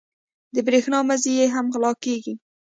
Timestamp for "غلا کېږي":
1.73-2.33